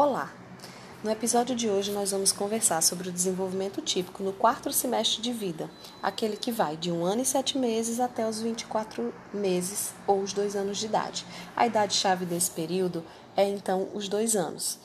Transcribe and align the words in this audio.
Olá! 0.00 0.32
No 1.02 1.10
episódio 1.10 1.56
de 1.56 1.68
hoje 1.68 1.90
nós 1.90 2.12
vamos 2.12 2.30
conversar 2.30 2.80
sobre 2.84 3.08
o 3.08 3.12
desenvolvimento 3.12 3.82
típico 3.82 4.22
no 4.22 4.32
quarto 4.32 4.72
semestre 4.72 5.20
de 5.20 5.32
vida, 5.32 5.68
aquele 6.00 6.36
que 6.36 6.52
vai 6.52 6.76
de 6.76 6.92
um 6.92 7.04
ano 7.04 7.22
e 7.22 7.24
sete 7.24 7.58
meses 7.58 7.98
até 7.98 8.24
os 8.24 8.40
24 8.40 9.12
meses 9.34 9.92
ou 10.06 10.20
os 10.20 10.32
dois 10.32 10.54
anos 10.54 10.78
de 10.78 10.86
idade. 10.86 11.26
A 11.56 11.66
idade-chave 11.66 12.24
desse 12.24 12.48
período 12.52 13.02
é 13.36 13.48
então 13.48 13.88
os 13.92 14.08
dois 14.08 14.36
anos. 14.36 14.78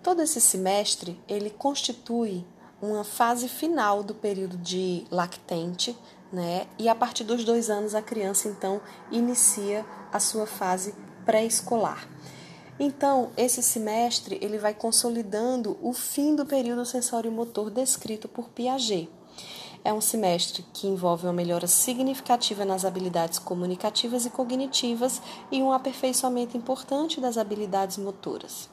Todo 0.00 0.22
esse 0.22 0.40
semestre 0.40 1.20
ele 1.28 1.50
constitui 1.50 2.46
uma 2.80 3.02
fase 3.02 3.48
final 3.48 4.04
do 4.04 4.14
período 4.14 4.56
de 4.58 5.04
lactente, 5.10 5.98
né? 6.32 6.68
E 6.78 6.88
a 6.88 6.94
partir 6.94 7.24
dos 7.24 7.44
dois 7.44 7.68
anos 7.68 7.96
a 7.96 8.00
criança 8.00 8.46
então 8.46 8.80
inicia 9.10 9.84
a 10.12 10.20
sua 10.20 10.46
fase 10.46 10.94
pré-escolar. 11.26 12.06
Então, 12.84 13.30
esse 13.36 13.62
semestre 13.62 14.40
ele 14.42 14.58
vai 14.58 14.74
consolidando 14.74 15.78
o 15.80 15.92
fim 15.92 16.34
do 16.34 16.44
período 16.44 16.84
sensório-motor 16.84 17.70
descrito 17.70 18.26
por 18.26 18.48
Piaget. 18.48 19.08
É 19.84 19.92
um 19.92 20.00
semestre 20.00 20.66
que 20.72 20.88
envolve 20.88 21.24
uma 21.24 21.32
melhora 21.32 21.68
significativa 21.68 22.64
nas 22.64 22.84
habilidades 22.84 23.38
comunicativas 23.38 24.26
e 24.26 24.30
cognitivas 24.30 25.22
e 25.48 25.62
um 25.62 25.70
aperfeiçoamento 25.70 26.56
importante 26.56 27.20
das 27.20 27.38
habilidades 27.38 27.98
motoras. 27.98 28.68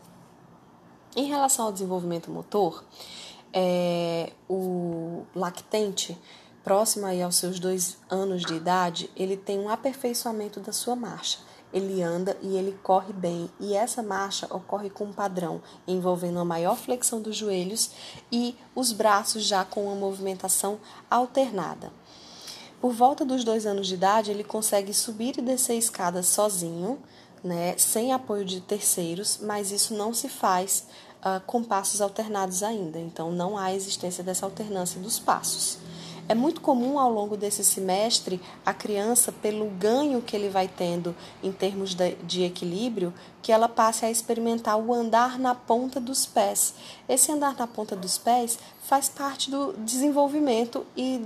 Em 1.15 1.25
relação 1.25 1.67
ao 1.67 1.71
desenvolvimento 1.71 2.31
motor, 2.31 2.83
é, 3.53 4.33
o 4.49 5.21
lactente, 5.35 6.17
próximo 6.63 7.05
aí 7.05 7.21
aos 7.21 7.35
seus 7.35 7.59
dois 7.59 7.99
anos 8.09 8.41
de 8.41 8.55
idade, 8.55 9.07
ele 9.15 9.37
tem 9.37 9.59
um 9.59 9.69
aperfeiçoamento 9.69 10.59
da 10.59 10.71
sua 10.71 10.95
marcha 10.95 11.47
ele 11.73 12.01
anda 12.01 12.35
e 12.41 12.55
ele 12.55 12.77
corre 12.81 13.13
bem, 13.13 13.49
e 13.59 13.73
essa 13.73 14.01
marcha 14.01 14.47
ocorre 14.49 14.89
com 14.89 15.05
um 15.05 15.13
padrão 15.13 15.61
envolvendo 15.87 16.37
uma 16.37 16.45
maior 16.45 16.75
flexão 16.75 17.21
dos 17.21 17.35
joelhos 17.35 17.91
e 18.31 18.55
os 18.75 18.91
braços 18.91 19.43
já 19.43 19.63
com 19.63 19.85
uma 19.85 19.95
movimentação 19.95 20.79
alternada. 21.09 21.91
Por 22.81 22.93
volta 22.93 23.25
dos 23.25 23.43
dois 23.43 23.65
anos 23.65 23.87
de 23.87 23.95
idade, 23.95 24.31
ele 24.31 24.43
consegue 24.43 24.93
subir 24.93 25.37
e 25.37 25.41
descer 25.41 25.77
escadas 25.77 26.27
sozinho, 26.27 26.97
né, 27.43 27.77
sem 27.77 28.13
apoio 28.13 28.45
de 28.45 28.61
terceiros, 28.61 29.39
mas 29.41 29.71
isso 29.71 29.93
não 29.93 30.13
se 30.13 30.29
faz 30.29 30.87
uh, 31.19 31.41
com 31.45 31.63
passos 31.63 32.01
alternados 32.01 32.63
ainda, 32.63 32.99
então 32.99 33.31
não 33.31 33.57
há 33.57 33.73
existência 33.73 34.23
dessa 34.23 34.45
alternância 34.45 34.99
dos 34.99 35.19
passos. 35.19 35.77
É 36.29 36.35
muito 36.35 36.61
comum 36.61 36.99
ao 36.99 37.11
longo 37.11 37.35
desse 37.35 37.63
semestre 37.63 38.39
a 38.63 38.71
criança, 38.71 39.31
pelo 39.31 39.65
ganho 39.71 40.21
que 40.21 40.35
ele 40.35 40.47
vai 40.47 40.67
tendo 40.67 41.15
em 41.41 41.51
termos 41.51 41.95
de, 41.95 42.13
de, 42.17 42.43
equilíbrio, 42.43 43.11
que 43.41 43.51
ela 43.51 43.67
passe 43.67 44.05
a 44.05 44.11
experimentar 44.11 44.77
o 44.77 44.93
andar 44.93 45.39
na 45.39 45.55
ponta 45.55 45.99
dos 45.99 46.27
pés. 46.27 46.75
Esse 47.09 47.31
andar 47.31 47.55
na 47.57 47.65
ponta 47.65 47.95
dos 47.95 48.19
pés 48.19 48.59
faz 48.83 49.09
parte 49.09 49.49
do 49.49 49.73
desenvolvimento 49.79 50.85
e 50.95 51.25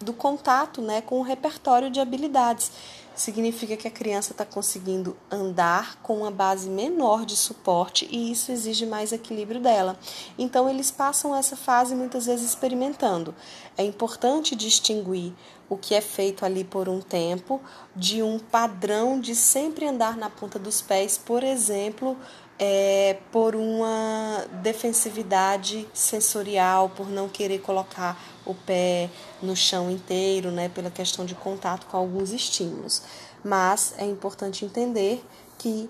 do 0.00 0.14
contato 0.14 0.80
né, 0.80 1.02
com 1.02 1.20
o 1.20 1.22
repertório 1.22 1.90
de 1.90 2.00
habilidades 2.00 2.72
significa 3.18 3.76
que 3.76 3.88
a 3.88 3.90
criança 3.90 4.32
está 4.32 4.44
conseguindo 4.44 5.16
andar 5.30 5.96
com 6.02 6.18
uma 6.18 6.30
base 6.30 6.68
menor 6.68 7.26
de 7.26 7.36
suporte 7.36 8.08
e 8.10 8.30
isso 8.30 8.52
exige 8.52 8.86
mais 8.86 9.12
equilíbrio 9.12 9.60
dela. 9.60 9.98
Então, 10.38 10.70
eles 10.70 10.90
passam 10.90 11.34
essa 11.34 11.56
fase 11.56 11.94
muitas 11.94 12.26
vezes 12.26 12.48
experimentando. 12.48 13.34
É 13.76 13.82
importante 13.82 14.54
distinguir 14.54 15.32
o 15.68 15.76
que 15.76 15.94
é 15.94 16.00
feito 16.00 16.44
ali 16.44 16.64
por 16.64 16.88
um 16.88 17.00
tempo 17.00 17.60
de 17.94 18.22
um 18.22 18.38
padrão 18.38 19.20
de 19.20 19.34
sempre 19.34 19.86
andar 19.86 20.16
na 20.16 20.30
ponta 20.30 20.58
dos 20.58 20.80
pés, 20.80 21.18
por 21.18 21.42
exemplo, 21.42 22.16
é, 22.58 23.18
por 23.30 23.54
uma 23.54 24.44
defensividade 24.62 25.86
sensorial, 25.94 26.88
por 26.88 27.08
não 27.08 27.28
querer 27.28 27.60
colocar 27.60 28.20
o 28.44 28.54
pé 28.54 29.10
no 29.40 29.54
chão 29.54 29.90
inteiro, 29.90 30.50
né, 30.50 30.68
pela 30.68 30.90
questão 30.90 31.24
de 31.24 31.34
contato 31.34 31.86
com 31.86 31.96
alguns 31.96 32.32
estímulos. 32.32 33.02
Mas 33.44 33.94
é 33.98 34.04
importante 34.04 34.64
entender 34.64 35.24
que, 35.58 35.88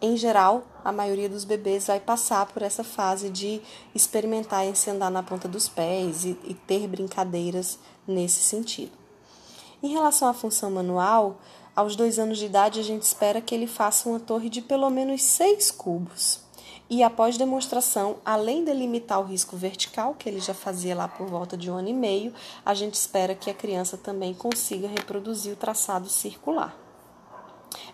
em 0.00 0.16
geral, 0.16 0.64
a 0.84 0.90
maioria 0.90 1.28
dos 1.28 1.44
bebês 1.44 1.86
vai 1.86 2.00
passar 2.00 2.46
por 2.46 2.62
essa 2.62 2.82
fase 2.82 3.30
de 3.30 3.60
experimentar 3.94 4.64
em 4.64 4.74
se 4.74 4.90
andar 4.90 5.10
na 5.10 5.22
ponta 5.22 5.46
dos 5.46 5.68
pés 5.68 6.24
e, 6.24 6.38
e 6.44 6.54
ter 6.54 6.86
brincadeiras 6.88 7.78
nesse 8.06 8.42
sentido. 8.42 8.92
Em 9.82 9.92
relação 9.92 10.28
à 10.28 10.34
função 10.34 10.70
manual, 10.70 11.38
aos 11.74 11.96
dois 11.96 12.18
anos 12.18 12.38
de 12.38 12.46
idade, 12.46 12.78
a 12.78 12.82
gente 12.82 13.02
espera 13.02 13.40
que 13.40 13.54
ele 13.54 13.66
faça 13.66 14.08
uma 14.08 14.20
torre 14.20 14.48
de 14.48 14.60
pelo 14.60 14.90
menos 14.90 15.22
seis 15.22 15.70
cubos. 15.70 16.40
E 16.92 17.02
após 17.02 17.38
demonstração, 17.38 18.16
além 18.22 18.66
de 18.66 18.74
limitar 18.74 19.18
o 19.18 19.24
risco 19.24 19.56
vertical, 19.56 20.12
que 20.12 20.28
ele 20.28 20.40
já 20.40 20.52
fazia 20.52 20.94
lá 20.94 21.08
por 21.08 21.26
volta 21.26 21.56
de 21.56 21.70
um 21.70 21.74
ano 21.74 21.88
e 21.88 21.92
meio, 21.94 22.34
a 22.66 22.74
gente 22.74 22.96
espera 22.96 23.34
que 23.34 23.48
a 23.48 23.54
criança 23.54 23.96
também 23.96 24.34
consiga 24.34 24.86
reproduzir 24.86 25.54
o 25.54 25.56
traçado 25.56 26.06
circular. 26.10 26.76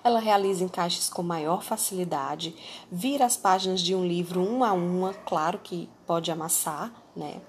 Ela 0.02 0.18
realiza 0.18 0.64
encaixes 0.64 1.08
com 1.08 1.22
maior 1.22 1.62
facilidade, 1.62 2.56
vira 2.90 3.24
as 3.24 3.36
páginas 3.36 3.82
de 3.82 3.94
um 3.94 4.04
livro 4.04 4.42
uma 4.42 4.70
a 4.70 4.72
uma, 4.72 5.14
claro 5.14 5.60
que 5.60 5.88
pode 6.08 6.30
amassar, 6.32 6.90
né? 7.14 7.42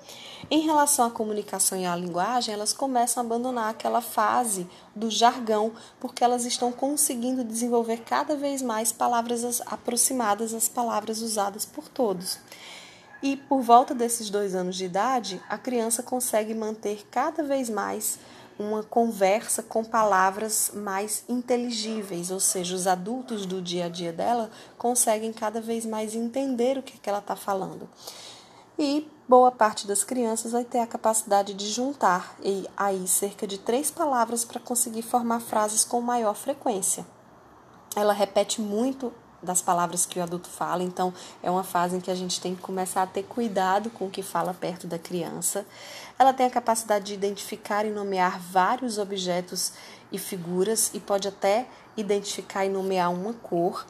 Em 0.52 0.60
relação 0.60 1.06
à 1.06 1.10
comunicação 1.10 1.80
e 1.80 1.86
à 1.86 1.96
linguagem, 1.96 2.54
elas 2.54 2.74
começam 2.74 3.24
a 3.24 3.26
abandonar 3.26 3.70
aquela 3.70 4.02
fase 4.02 4.68
do 4.94 5.10
jargão, 5.10 5.72
porque 5.98 6.26
elas 6.26 6.44
estão 6.44 6.70
conseguindo 6.70 7.42
desenvolver 7.42 8.02
cada 8.02 8.36
vez 8.36 8.62
mais 8.62 8.92
palavras 8.92 9.62
aproximadas 9.66 10.54
às 10.54 10.68
palavras 10.68 11.22
usadas 11.22 11.66
por 11.66 11.88
todos. 11.88 12.38
E 13.24 13.38
por 13.38 13.62
volta 13.62 13.96
desses 13.96 14.30
dois 14.30 14.54
anos 14.54 14.76
de 14.76 14.84
idade, 14.84 15.42
a 15.48 15.58
criança 15.58 16.04
consegue 16.04 16.54
manter 16.54 17.08
cada 17.10 17.42
vez 17.42 17.70
mais 17.70 18.20
uma 18.58 18.84
conversa 18.84 19.64
com 19.64 19.86
palavras 19.86 20.72
mais 20.74 21.24
inteligíveis, 21.30 22.30
ou 22.30 22.42
seja, 22.42 22.76
os 22.76 22.88
adultos 22.88 23.46
do 23.46 23.62
dia 23.62 23.86
a 23.86 23.90
dia 23.90 24.12
dela 24.12 24.52
conseguem 24.78 25.32
cada 25.32 25.62
vez 25.62 25.86
mais 25.86 26.14
entender 26.14 26.78
o 26.78 26.84
que, 26.84 26.98
que 26.98 27.10
ela 27.10 27.20
está 27.20 27.38
falando. 27.38 27.88
E 28.82 29.12
boa 29.28 29.52
parte 29.52 29.86
das 29.86 30.06
crianças 30.06 30.54
vai 30.54 30.64
ter 30.64 30.80
a 30.80 30.88
capacidade 30.88 31.54
de 31.54 31.68
juntar 31.68 32.34
e 32.42 32.66
aí 32.78 33.06
cerca 33.10 33.46
de 33.46 33.58
três 33.58 33.92
palavras 33.92 34.46
para 34.46 34.58
conseguir 34.58 35.02
formar 35.02 35.42
frases 35.42 35.84
com 35.84 36.00
maior 36.00 36.34
frequência. 36.34 37.06
Ela 37.94 38.14
repete 38.14 38.62
muito 38.62 39.12
das 39.44 39.62
palavras 39.62 40.06
que 40.06 40.18
o 40.18 40.24
adulto 40.24 40.48
fala, 40.48 40.82
então 40.82 41.14
é 41.44 41.52
uma 41.52 41.64
fase 41.64 41.98
em 41.98 42.00
que 42.00 42.10
a 42.10 42.16
gente 42.16 42.40
tem 42.40 42.56
que 42.56 42.62
começar 42.62 43.04
a 43.04 43.08
ter 43.08 43.24
cuidado 43.24 43.90
com 43.90 44.08
o 44.08 44.10
que 44.10 44.24
fala 44.24 44.54
perto 44.54 44.88
da 44.88 44.98
criança. 44.98 45.66
Ela 46.18 46.32
tem 46.32 46.46
a 46.46 46.50
capacidade 46.50 47.08
de 47.08 47.14
identificar 47.16 47.86
e 47.86 47.90
nomear 47.90 48.40
vários 48.40 48.98
objetos 48.98 49.74
e 50.10 50.18
figuras 50.18 50.90
e 50.94 51.02
pode 51.02 51.28
até 51.28 51.68
identificar 51.98 52.66
e 52.66 52.70
nomear 52.70 53.12
uma 53.12 53.34
cor. 53.34 53.86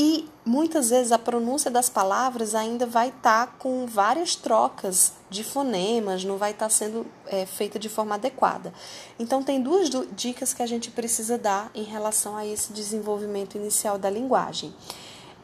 E 0.00 0.28
muitas 0.44 0.90
vezes 0.90 1.10
a 1.10 1.18
pronúncia 1.18 1.72
das 1.72 1.90
palavras 1.90 2.54
ainda 2.54 2.86
vai 2.86 3.08
estar 3.08 3.48
tá 3.48 3.52
com 3.58 3.84
várias 3.84 4.36
trocas 4.36 5.12
de 5.28 5.42
fonemas, 5.42 6.22
não 6.22 6.36
vai 6.36 6.52
estar 6.52 6.66
tá 6.66 6.70
sendo 6.70 7.04
é, 7.26 7.44
feita 7.44 7.80
de 7.80 7.88
forma 7.88 8.14
adequada. 8.14 8.72
Então, 9.18 9.42
tem 9.42 9.60
duas 9.60 9.90
dicas 10.14 10.54
que 10.54 10.62
a 10.62 10.66
gente 10.68 10.92
precisa 10.92 11.36
dar 11.36 11.68
em 11.74 11.82
relação 11.82 12.36
a 12.36 12.46
esse 12.46 12.72
desenvolvimento 12.72 13.56
inicial 13.56 13.98
da 13.98 14.08
linguagem. 14.08 14.72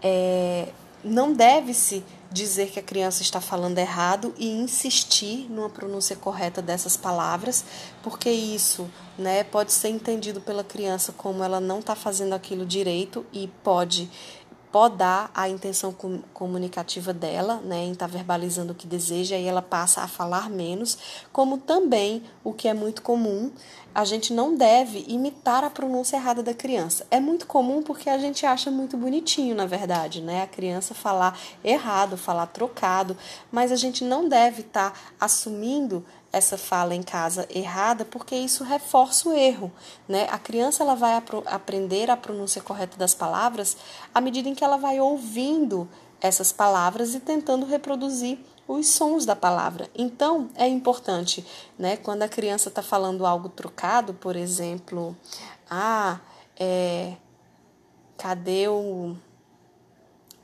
É, 0.01 0.69
não 1.03 1.33
deve-se 1.33 2.05
dizer 2.35 2.71
que 2.71 2.81
a 2.81 2.83
criança 2.83 3.23
está 3.23 3.41
falando 3.41 3.79
errado 3.79 4.35
e 4.37 4.49
insistir 4.49 5.47
numa 5.49 5.71
pronúncia 5.71 6.17
correta 6.17 6.61
dessas 6.61 6.97
palavras, 6.97 7.65
porque 8.03 8.29
isso 8.29 8.91
né, 9.17 9.45
pode 9.45 9.73
ser 9.73 9.91
entendido 9.91 10.41
pela 10.41 10.65
criança 10.65 11.13
como 11.13 11.45
ela 11.45 11.61
não 11.61 11.79
está 11.79 11.95
fazendo 11.95 12.33
aquilo 12.33 12.67
direito 12.67 13.25
e 13.33 13.49
pode 13.63 14.11
podar 14.75 15.31
a 15.33 15.49
intenção 15.49 15.95
comunicativa 16.33 17.13
dela, 17.13 17.61
né, 17.65 17.85
em 17.85 17.93
estar 17.93 18.09
tá 18.09 18.13
verbalizando 18.13 18.73
o 18.73 18.75
que 18.75 18.89
deseja 18.89 19.37
e 19.37 19.47
ela 19.47 19.63
passa 19.63 20.01
a 20.01 20.09
falar 20.09 20.51
menos, 20.51 20.99
como 21.33 21.59
também, 21.59 22.25
o 22.43 22.53
que 22.53 22.67
é 22.67 22.75
muito 22.75 23.01
comum, 23.01 23.53
a 23.95 24.05
gente 24.05 24.33
não 24.33 24.57
deve 24.57 25.05
imitar 25.07 25.63
a 25.63 25.71
pronúncia 25.71 26.17
errada 26.17 26.43
da 26.43 26.53
criança. 26.53 27.07
É 27.09 27.21
muito 27.21 27.47
comum 27.47 27.85
porque 27.85 28.11
a 28.11 28.19
gente 28.19 28.45
acha 28.45 28.69
muito 28.69 28.97
bonitinho, 28.97 29.55
na 29.55 29.65
verdade, 29.65 30.21
né, 30.21 30.43
a 30.43 30.47
criança 30.49 30.93
falar 30.93 31.39
errado, 31.63 32.17
falar 32.17 32.47
trocado, 32.47 33.17
mas 33.53 33.71
a 33.71 33.77
gente 33.77 34.03
não 34.03 34.29
deve 34.29 34.63
estar 34.63 34.91
tá 34.91 34.99
assumindo 35.21 36.05
essa 36.35 36.59
fala 36.59 36.95
em 36.95 37.03
casa 37.03 37.47
errada, 37.49 38.05
porque 38.05 38.35
isso 38.35 38.65
reforça 38.65 39.29
o 39.29 39.33
erro, 39.33 39.73
né? 40.09 40.27
A 40.31 40.39
criança 40.39 40.83
ela 40.83 40.95
vai 40.95 41.23
aprender 41.47 42.11
a 42.11 42.17
pronúncia 42.17 42.61
correta 42.61 42.97
das 42.97 43.15
palavras 43.15 43.77
à 44.15 44.21
medida 44.21 44.49
em 44.49 44.55
que 44.55 44.65
ela 44.65 44.77
vai 44.77 45.01
ouvindo 45.01 45.89
essas 46.21 46.53
palavras 46.53 47.15
e 47.15 47.21
tentando 47.21 47.67
reproduzir 47.67 48.39
os 48.67 48.89
sons 48.89 49.27
da 49.27 49.37
palavra. 49.37 49.91
Então, 49.95 50.49
é 50.55 50.67
importante, 50.67 51.45
né? 51.79 51.97
Quando 51.97 52.23
a 52.23 52.29
criança 52.29 52.69
está 52.69 52.83
falando 52.83 53.27
algo 53.27 53.49
trocado, 53.49 54.15
por 54.15 54.35
exemplo, 54.35 55.17
ah, 55.71 56.19
é, 56.59 57.15
cadê 58.17 58.69
o 58.69 59.17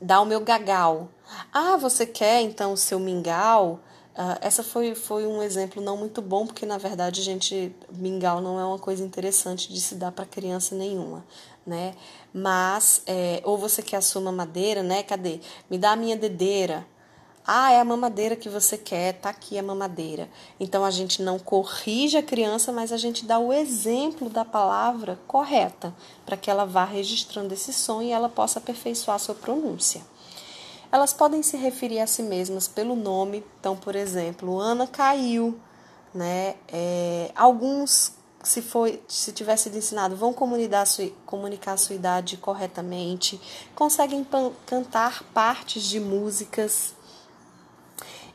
dá 0.01 0.19
o 0.19 0.25
meu 0.25 0.41
gagal. 0.41 1.09
Ah, 1.53 1.77
você 1.77 2.05
quer 2.05 2.41
então 2.41 2.73
o 2.73 2.77
seu 2.77 2.99
mingau? 2.99 3.79
Uh, 4.13 4.35
essa 4.41 4.61
foi, 4.61 4.93
foi 4.93 5.25
um 5.25 5.41
exemplo 5.41 5.81
não 5.81 5.95
muito 5.95 6.21
bom, 6.21 6.45
porque 6.45 6.65
na 6.65 6.77
verdade, 6.77 7.21
gente, 7.21 7.73
mingau 7.93 8.41
não 8.41 8.59
é 8.59 8.65
uma 8.65 8.77
coisa 8.77 9.03
interessante 9.03 9.71
de 9.71 9.79
se 9.79 9.95
dar 9.95 10.11
para 10.11 10.25
criança 10.25 10.75
nenhuma, 10.75 11.25
né? 11.65 11.95
Mas, 12.33 13.03
é, 13.07 13.41
ou 13.45 13.57
você 13.57 13.81
quer 13.81 13.97
a 13.97 14.01
sua 14.01 14.21
mamadeira, 14.21 14.83
né? 14.83 15.01
Cadê? 15.01 15.39
Me 15.69 15.77
dá 15.77 15.91
a 15.91 15.95
minha 15.95 16.17
dedeira. 16.17 16.85
Ah, 17.47 17.71
é 17.71 17.79
a 17.79 17.85
mamadeira 17.85 18.35
que 18.35 18.47
você 18.49 18.77
quer, 18.77 19.13
tá 19.13 19.29
aqui 19.29 19.57
a 19.57 19.63
mamadeira. 19.63 20.29
Então 20.59 20.85
a 20.85 20.91
gente 20.91 21.23
não 21.23 21.39
corrige 21.39 22.17
a 22.17 22.23
criança, 22.23 22.71
mas 22.71 22.91
a 22.91 22.97
gente 22.97 23.25
dá 23.25 23.39
o 23.39 23.51
exemplo 23.51 24.29
da 24.29 24.45
palavra 24.45 25.19
correta, 25.25 25.95
para 26.25 26.37
que 26.37 26.51
ela 26.51 26.65
vá 26.65 26.83
registrando 26.83 27.53
esse 27.53 27.73
som 27.73 28.01
e 28.01 28.11
ela 28.11 28.29
possa 28.29 28.59
aperfeiçoar 28.59 29.15
a 29.15 29.19
sua 29.19 29.35
pronúncia. 29.35 30.01
Elas 30.91 31.13
podem 31.13 31.41
se 31.41 31.55
referir 31.55 31.99
a 31.99 32.07
si 32.07 32.21
mesmas 32.21 32.67
pelo 32.67 32.95
nome, 32.95 33.43
então, 33.59 33.77
por 33.77 33.95
exemplo, 33.95 34.59
Ana 34.59 34.85
caiu, 34.85 35.57
né? 36.13 36.55
É, 36.67 37.31
alguns, 37.33 38.11
se 38.43 38.61
foi, 38.61 39.01
se 39.07 39.31
tiver 39.31 39.55
sido 39.55 39.77
ensinado, 39.77 40.17
vão 40.17 40.33
comunicar 40.33 40.85
sua, 40.85 41.09
comunicar 41.25 41.73
a 41.73 41.77
sua 41.77 41.95
idade 41.95 42.35
corretamente, 42.35 43.39
conseguem 43.73 44.27
cantar 44.65 45.23
partes 45.33 45.83
de 45.83 45.99
músicas. 45.99 46.93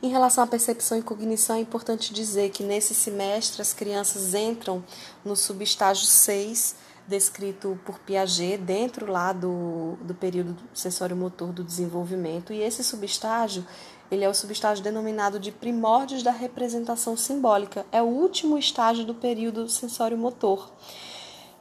Em 0.01 0.09
relação 0.09 0.43
à 0.43 0.47
percepção 0.47 0.97
e 0.97 1.01
cognição, 1.01 1.55
é 1.55 1.59
importante 1.59 2.13
dizer 2.13 2.49
que 2.49 2.63
nesse 2.63 2.93
semestre 2.95 3.61
as 3.61 3.73
crianças 3.73 4.33
entram 4.33 4.83
no 5.23 5.35
subestágio 5.35 6.05
6, 6.05 6.75
descrito 7.07 7.79
por 7.85 7.99
Piaget 7.99 8.57
dentro 8.57 9.09
lá 9.11 9.31
do, 9.31 9.97
do 10.01 10.13
período 10.13 10.55
sensório-motor 10.73 11.53
do 11.53 11.63
desenvolvimento. 11.63 12.51
E 12.51 12.61
esse 12.61 12.83
subestágio, 12.83 13.65
ele 14.11 14.25
é 14.25 14.29
o 14.29 14.33
subestágio 14.33 14.83
denominado 14.83 15.39
de 15.39 15.51
primórdios 15.51 16.21
da 16.21 16.31
representação 16.31 17.15
simbólica. 17.15 17.85
É 17.91 18.01
o 18.01 18.05
último 18.05 18.57
estágio 18.57 19.05
do 19.05 19.15
período 19.15 19.69
sensório-motor. 19.69 20.69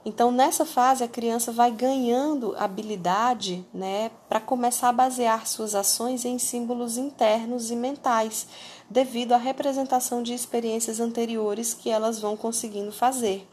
Então, 0.04 0.30
nessa 0.30 0.64
fase, 0.64 1.02
a 1.02 1.08
criança 1.08 1.50
vai 1.50 1.72
ganhando 1.72 2.54
habilidade 2.56 3.66
né, 3.74 4.12
para 4.28 4.38
começar 4.38 4.90
a 4.90 4.92
basear 4.92 5.48
suas 5.48 5.74
ações 5.74 6.24
em 6.24 6.38
símbolos 6.38 6.96
internos 6.96 7.72
e 7.72 7.76
mentais, 7.76 8.46
devido 8.88 9.32
à 9.32 9.36
representação 9.36 10.22
de 10.22 10.32
experiências 10.32 11.00
anteriores 11.00 11.74
que 11.74 11.90
elas 11.90 12.20
vão 12.20 12.36
conseguindo 12.36 12.92
fazer. 12.92 13.48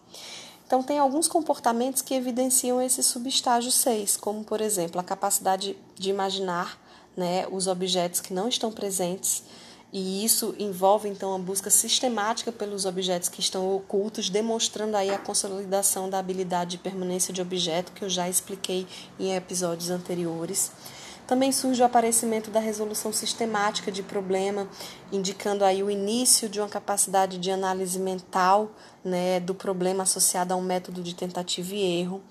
Então, 0.73 0.81
tem 0.81 0.97
alguns 0.97 1.27
comportamentos 1.27 2.01
que 2.01 2.15
evidenciam 2.15 2.81
esse 2.81 3.03
subestágio 3.03 3.71
6, 3.71 4.17
como, 4.17 4.43
por 4.43 4.59
exemplo, 4.59 4.99
a 4.99 5.03
capacidade 5.03 5.77
de 5.93 6.09
imaginar 6.09 6.81
né, 7.15 7.45
os 7.51 7.67
objetos 7.67 8.19
que 8.19 8.33
não 8.33 8.47
estão 8.47 8.71
presentes, 8.71 9.43
e 9.91 10.25
isso 10.25 10.55
envolve, 10.57 11.07
então, 11.07 11.35
a 11.35 11.37
busca 11.37 11.69
sistemática 11.69 12.51
pelos 12.51 12.85
objetos 12.85 13.29
que 13.29 13.39
estão 13.39 13.71
ocultos, 13.75 14.31
demonstrando 14.31 14.97
aí 14.97 15.11
a 15.11 15.19
consolidação 15.19 16.09
da 16.09 16.17
habilidade 16.17 16.71
de 16.71 16.77
permanência 16.79 17.31
de 17.31 17.39
objeto, 17.39 17.91
que 17.91 18.03
eu 18.03 18.09
já 18.09 18.27
expliquei 18.27 18.87
em 19.19 19.35
episódios 19.35 19.91
anteriores. 19.91 20.71
Também 21.25 21.51
surge 21.53 21.81
o 21.81 21.85
aparecimento 21.85 22.51
da 22.51 22.59
resolução 22.59 23.13
sistemática 23.13 23.91
de 23.91 24.03
problema, 24.03 24.67
indicando 25.11 25.63
aí 25.63 25.81
o 25.81 25.89
início 25.89 26.49
de 26.49 26.59
uma 26.59 26.67
capacidade 26.67 27.37
de 27.37 27.49
análise 27.49 27.97
mental 27.97 28.71
né, 29.03 29.39
do 29.39 29.55
problema 29.55 30.03
associado 30.03 30.53
a 30.53 30.57
um 30.57 30.61
método 30.61 31.01
de 31.01 31.15
tentativa 31.15 31.73
e 31.73 32.01
erro. 32.01 32.21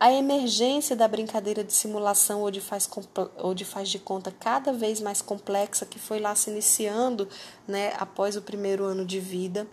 A 0.00 0.10
emergência 0.12 0.96
da 0.96 1.06
brincadeira 1.06 1.62
de 1.62 1.72
simulação 1.72 2.40
ou 2.40 2.50
de 2.50 2.60
faz, 2.60 2.88
ou 3.36 3.52
de, 3.52 3.64
faz 3.66 3.90
de 3.90 3.98
conta 3.98 4.32
cada 4.32 4.72
vez 4.72 5.00
mais 5.00 5.20
complexa 5.20 5.84
que 5.84 5.98
foi 5.98 6.18
lá 6.18 6.34
se 6.34 6.50
iniciando 6.50 7.28
né, 7.66 7.92
após 7.98 8.34
o 8.34 8.42
primeiro 8.42 8.84
ano 8.84 9.04
de 9.04 9.20
vida. 9.20 9.66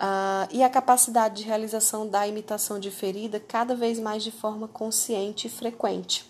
Uh, 0.00 0.48
e 0.50 0.62
a 0.62 0.70
capacidade 0.70 1.42
de 1.42 1.44
realização 1.44 2.08
da 2.08 2.26
imitação 2.26 2.80
de 2.80 2.90
ferida 2.90 3.38
cada 3.38 3.74
vez 3.74 3.98
mais 3.98 4.24
de 4.24 4.30
forma 4.30 4.66
consciente 4.66 5.46
e 5.46 5.50
frequente. 5.50 6.24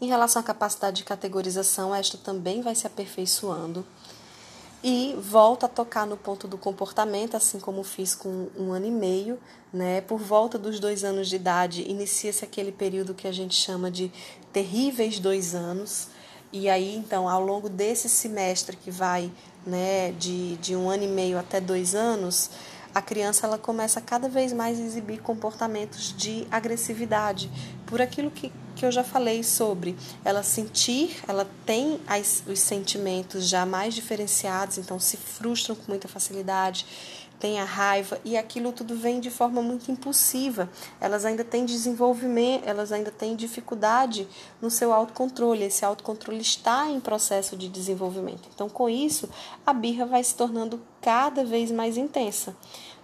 Em 0.00 0.06
relação 0.06 0.40
à 0.40 0.42
capacidade 0.44 0.98
de 0.98 1.04
categorização, 1.04 1.94
esta 1.94 2.18
também 2.18 2.60
vai 2.60 2.74
se 2.74 2.86
aperfeiçoando. 2.86 3.84
E 4.84 5.16
volta 5.18 5.66
a 5.66 5.68
tocar 5.68 6.06
no 6.06 6.16
ponto 6.16 6.46
do 6.46 6.58
comportamento, 6.58 7.34
assim 7.34 7.58
como 7.58 7.82
fiz 7.82 8.14
com 8.14 8.48
um 8.56 8.72
ano 8.72 8.86
e 8.86 8.90
meio, 8.90 9.38
né? 9.72 10.02
Por 10.02 10.18
volta 10.18 10.58
dos 10.58 10.78
dois 10.78 11.02
anos 11.02 11.28
de 11.28 11.36
idade, 11.36 11.82
inicia-se 11.90 12.44
aquele 12.44 12.70
período 12.70 13.14
que 13.14 13.26
a 13.26 13.32
gente 13.32 13.54
chama 13.54 13.90
de 13.90 14.12
terríveis 14.52 15.18
dois 15.18 15.54
anos. 15.54 16.08
E 16.52 16.68
aí, 16.68 16.94
então, 16.94 17.28
ao 17.28 17.42
longo 17.42 17.68
desse 17.68 18.08
semestre 18.08 18.76
que 18.76 18.90
vai 18.90 19.32
né, 19.66 20.12
de, 20.12 20.56
de 20.58 20.76
um 20.76 20.88
ano 20.88 21.04
e 21.04 21.08
meio 21.08 21.38
até 21.38 21.60
dois 21.60 21.94
anos, 21.94 22.50
a 22.94 23.02
criança 23.02 23.46
ela 23.46 23.58
começa 23.58 24.00
cada 24.00 24.28
vez 24.28 24.52
mais 24.52 24.78
a 24.78 24.82
exibir 24.82 25.20
comportamentos 25.20 26.14
de 26.16 26.46
agressividade, 26.50 27.50
por 27.84 28.00
aquilo 28.00 28.30
que, 28.30 28.52
que 28.76 28.84
eu 28.84 28.92
já 28.92 29.02
falei 29.02 29.42
sobre 29.42 29.96
ela 30.22 30.42
sentir, 30.42 31.16
ela 31.26 31.48
tem 31.64 31.98
as, 32.06 32.44
os 32.46 32.60
sentimentos 32.60 33.48
já 33.48 33.64
mais 33.64 33.94
diferenciados, 33.94 34.76
então 34.76 35.00
se 35.00 35.16
frustram 35.16 35.74
com 35.74 35.84
muita 35.88 36.06
facilidade, 36.06 36.86
tem 37.40 37.58
a 37.60 37.64
raiva 37.64 38.18
e 38.24 38.36
aquilo 38.36 38.72
tudo 38.72 38.96
vem 38.96 39.20
de 39.20 39.30
forma 39.30 39.60
muito 39.60 39.90
impulsiva. 39.90 40.70
Elas 41.00 41.24
ainda 41.24 41.44
têm 41.44 41.64
desenvolvimento, 41.64 42.66
elas 42.66 42.92
ainda 42.92 43.10
têm 43.10 43.36
dificuldade 43.36 44.26
no 44.60 44.70
seu 44.70 44.92
autocontrole. 44.92 45.64
Esse 45.64 45.84
autocontrole 45.84 46.40
está 46.40 46.88
em 46.88 46.98
processo 46.98 47.56
de 47.56 47.68
desenvolvimento. 47.68 48.48
Então, 48.54 48.68
com 48.68 48.88
isso, 48.88 49.28
a 49.66 49.72
birra 49.72 50.06
vai 50.06 50.24
se 50.24 50.34
tornando 50.34 50.80
cada 51.00 51.44
vez 51.44 51.70
mais 51.70 51.96
intensa 51.96 52.56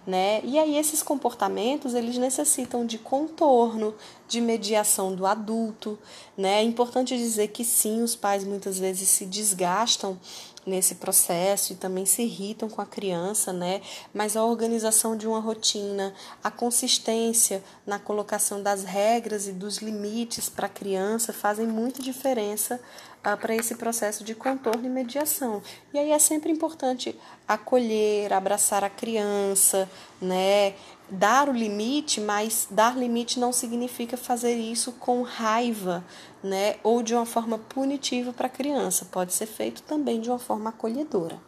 né? 0.05 0.41
E 0.43 0.59
aí 0.59 0.77
esses 0.77 1.01
comportamentos, 1.01 1.93
eles 1.93 2.17
necessitam 2.17 2.85
de 2.85 2.97
contorno, 2.97 3.93
de 4.27 4.41
mediação 4.41 5.15
do 5.15 5.25
adulto, 5.25 5.97
né? 6.37 6.59
É 6.59 6.63
importante 6.63 7.17
dizer 7.17 7.49
que 7.49 7.63
sim, 7.63 8.01
os 8.01 8.15
pais 8.15 8.43
muitas 8.43 8.77
vezes 8.79 9.07
se 9.09 9.25
desgastam 9.25 10.17
nesse 10.65 10.95
processo 10.95 11.73
e 11.73 11.75
também 11.75 12.05
se 12.05 12.21
irritam 12.21 12.69
com 12.69 12.81
a 12.81 12.85
criança, 12.85 13.51
né? 13.51 13.81
Mas 14.13 14.35
a 14.35 14.43
organização 14.43 15.15
de 15.15 15.27
uma 15.27 15.39
rotina, 15.39 16.13
a 16.43 16.49
consistência 16.49 17.63
na 17.85 17.99
colocação 17.99 18.61
das 18.61 18.83
regras 18.83 19.47
e 19.47 19.51
dos 19.51 19.77
limites 19.77 20.49
para 20.49 20.67
a 20.67 20.69
criança 20.69 21.33
fazem 21.33 21.67
muita 21.67 22.01
diferença 22.01 22.79
uh, 23.19 23.37
para 23.37 23.55
esse 23.55 23.75
processo 23.75 24.23
de 24.23 24.35
contorno 24.35 24.85
e 24.85 24.89
mediação. 24.89 25.61
E 25.93 25.99
aí 25.99 26.11
é 26.11 26.19
sempre 26.19 26.51
importante 26.51 27.17
acolher, 27.47 28.31
abraçar 28.33 28.83
a 28.83 28.89
criança, 28.89 29.89
né? 30.23 30.73
dar 31.09 31.47
o 31.49 31.51
limite, 31.51 32.19
mas 32.19 32.67
dar 32.69 32.97
limite 32.97 33.39
não 33.39 33.53
significa 33.53 34.17
fazer 34.17 34.55
isso 34.55 34.93
com 34.93 35.21
raiva, 35.21 36.03
né, 36.43 36.77
ou 36.83 37.03
de 37.03 37.13
uma 37.13 37.25
forma 37.25 37.57
punitiva 37.57 38.33
para 38.33 38.47
a 38.47 38.49
criança. 38.49 39.05
Pode 39.05 39.33
ser 39.33 39.45
feito 39.45 39.83
também 39.83 40.19
de 40.19 40.29
uma 40.29 40.39
forma 40.39 40.69
acolhedora. 40.69 41.39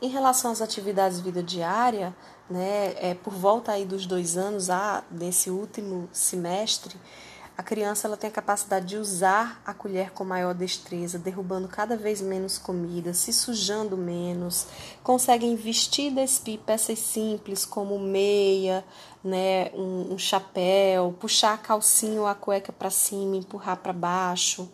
Em 0.00 0.08
relação 0.08 0.50
às 0.50 0.60
atividades 0.60 1.18
de 1.18 1.24
vida 1.24 1.42
diária, 1.42 2.14
né, 2.50 2.94
é, 2.96 3.14
por 3.14 3.32
volta 3.32 3.72
aí 3.72 3.86
dos 3.86 4.04
dois 4.04 4.36
anos, 4.36 4.68
a, 4.68 5.02
nesse 5.10 5.50
último 5.50 6.08
semestre, 6.12 6.96
a 7.56 7.62
criança 7.62 8.06
ela 8.06 8.16
tem 8.18 8.28
a 8.28 8.32
capacidade 8.32 8.86
de 8.86 8.96
usar 8.96 9.62
a 9.64 9.72
colher 9.72 10.10
com 10.12 10.24
maior 10.24 10.52
destreza, 10.52 11.18
derrubando 11.18 11.66
cada 11.66 11.96
vez 11.96 12.20
menos 12.20 12.58
comida, 12.58 13.14
se 13.14 13.32
sujando 13.32 13.96
menos, 13.96 14.66
conseguem 15.02 15.56
vestir 15.56 16.12
despir 16.12 16.58
peças 16.60 16.98
simples 16.98 17.64
como 17.64 17.98
meia, 17.98 18.84
né, 19.24 19.70
um, 19.72 20.12
um 20.12 20.18
chapéu, 20.18 21.16
puxar 21.18 21.54
a 21.54 21.58
calcinha 21.58 22.20
ou 22.20 22.26
a 22.26 22.34
cueca 22.34 22.72
para 22.72 22.90
cima, 22.90 23.36
empurrar 23.36 23.78
para 23.78 23.92
baixo. 23.92 24.68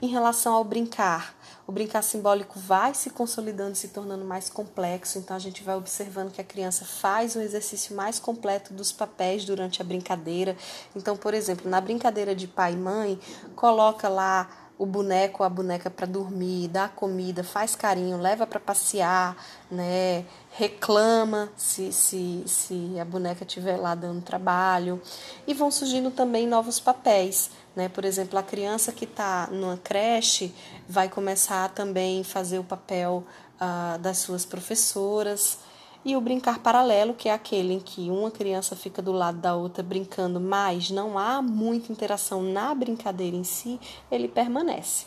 Em 0.00 0.08
relação 0.08 0.54
ao 0.54 0.64
brincar, 0.64 1.36
o 1.66 1.72
brincar 1.72 2.02
simbólico 2.02 2.58
vai 2.58 2.94
se 2.94 3.10
consolidando, 3.10 3.76
se 3.76 3.88
tornando 3.88 4.24
mais 4.24 4.50
complexo, 4.50 5.18
então 5.18 5.36
a 5.36 5.38
gente 5.38 5.62
vai 5.62 5.76
observando 5.76 6.32
que 6.32 6.40
a 6.40 6.44
criança 6.44 6.84
faz 6.84 7.36
um 7.36 7.40
exercício 7.40 7.94
mais 7.94 8.18
completo 8.18 8.72
dos 8.74 8.90
papéis 8.90 9.44
durante 9.44 9.80
a 9.80 9.84
brincadeira. 9.84 10.56
Então, 10.94 11.16
por 11.16 11.34
exemplo, 11.34 11.70
na 11.70 11.80
brincadeira 11.80 12.34
de 12.34 12.46
pai 12.46 12.72
e 12.72 12.76
mãe, 12.76 13.18
coloca 13.54 14.08
lá 14.08 14.61
o 14.82 14.86
boneco 14.86 15.44
a 15.44 15.48
boneca 15.48 15.88
para 15.88 16.08
dormir, 16.08 16.66
dá 16.66 16.88
comida, 16.88 17.44
faz 17.44 17.76
carinho, 17.76 18.18
leva 18.18 18.48
para 18.48 18.58
passear, 18.58 19.36
né? 19.70 20.24
reclama 20.50 21.52
se, 21.56 21.92
se, 21.92 22.42
se 22.48 22.98
a 22.98 23.04
boneca 23.04 23.44
estiver 23.44 23.76
lá 23.76 23.94
dando 23.94 24.20
trabalho. 24.22 25.00
E 25.46 25.54
vão 25.54 25.70
surgindo 25.70 26.10
também 26.10 26.48
novos 26.48 26.80
papéis. 26.80 27.48
Né? 27.76 27.88
Por 27.88 28.04
exemplo, 28.04 28.36
a 28.36 28.42
criança 28.42 28.90
que 28.90 29.04
está 29.04 29.48
numa 29.52 29.76
creche 29.76 30.52
vai 30.88 31.08
começar 31.08 31.68
também 31.68 32.22
a 32.22 32.24
fazer 32.24 32.58
o 32.58 32.64
papel 32.64 33.24
uh, 33.60 33.96
das 34.00 34.18
suas 34.18 34.44
professoras. 34.44 35.58
E 36.04 36.16
o 36.16 36.20
brincar 36.20 36.58
paralelo, 36.58 37.14
que 37.14 37.28
é 37.28 37.32
aquele 37.32 37.74
em 37.74 37.80
que 37.80 38.10
uma 38.10 38.30
criança 38.30 38.74
fica 38.74 39.00
do 39.00 39.12
lado 39.12 39.38
da 39.38 39.54
outra 39.54 39.84
brincando, 39.84 40.40
mas 40.40 40.90
não 40.90 41.16
há 41.16 41.40
muita 41.40 41.92
interação 41.92 42.42
na 42.42 42.74
brincadeira 42.74 43.36
em 43.36 43.44
si, 43.44 43.78
ele 44.10 44.26
permanece. 44.26 45.06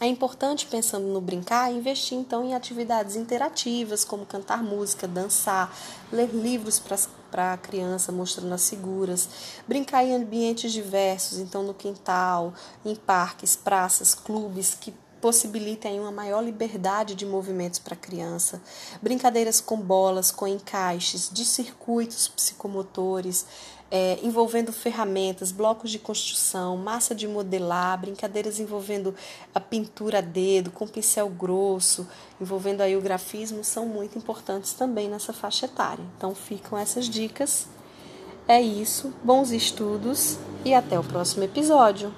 É 0.00 0.06
importante, 0.06 0.66
pensando 0.66 1.06
no 1.06 1.20
brincar, 1.20 1.72
investir 1.72 2.18
então 2.18 2.44
em 2.44 2.52
atividades 2.52 3.14
interativas, 3.14 4.04
como 4.04 4.26
cantar 4.26 4.60
música, 4.60 5.06
dançar, 5.06 5.72
ler 6.10 6.30
livros 6.34 6.82
para 7.30 7.52
a 7.52 7.56
criança, 7.56 8.10
mostrando 8.10 8.52
as 8.52 8.68
figuras, 8.68 9.28
brincar 9.68 10.04
em 10.04 10.16
ambientes 10.16 10.72
diversos, 10.72 11.38
então 11.38 11.62
no 11.62 11.72
quintal, 11.72 12.52
em 12.84 12.96
parques, 12.96 13.54
praças, 13.54 14.12
clubes, 14.12 14.74
que 14.74 14.92
possibilitem 15.22 16.00
uma 16.00 16.10
maior 16.10 16.42
liberdade 16.42 17.14
de 17.14 17.24
movimentos 17.24 17.78
para 17.78 17.94
a 17.94 17.96
criança, 17.96 18.60
brincadeiras 19.00 19.60
com 19.60 19.76
bolas, 19.76 20.32
com 20.32 20.48
encaixes, 20.48 21.30
de 21.32 21.44
circuitos 21.44 22.26
psicomotores, 22.26 23.46
é, 23.88 24.18
envolvendo 24.22 24.72
ferramentas, 24.72 25.52
blocos 25.52 25.92
de 25.92 25.98
construção, 25.98 26.76
massa 26.76 27.14
de 27.14 27.28
modelar, 27.28 28.00
brincadeiras 28.00 28.58
envolvendo 28.58 29.14
a 29.54 29.60
pintura 29.60 30.18
a 30.18 30.22
dedo, 30.22 30.72
com 30.72 30.88
pincel 30.88 31.28
grosso, 31.28 32.08
envolvendo 32.40 32.80
aí 32.80 32.96
o 32.96 33.00
grafismo, 33.00 33.62
são 33.62 33.86
muito 33.86 34.18
importantes 34.18 34.72
também 34.72 35.08
nessa 35.08 35.32
faixa 35.32 35.66
etária. 35.66 36.04
Então 36.16 36.34
ficam 36.34 36.76
essas 36.76 37.08
dicas. 37.08 37.68
É 38.48 38.60
isso, 38.60 39.14
bons 39.22 39.52
estudos 39.52 40.36
e 40.64 40.74
até 40.74 40.98
o 40.98 41.04
próximo 41.04 41.44
episódio. 41.44 42.12